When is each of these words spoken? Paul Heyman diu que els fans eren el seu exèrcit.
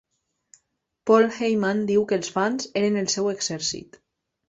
Paul 1.09 1.27
Heyman 1.35 1.85
diu 1.91 2.09
que 2.11 2.19
els 2.23 2.35
fans 2.39 2.73
eren 2.85 3.01
el 3.07 3.15
seu 3.19 3.33
exèrcit. 3.37 4.05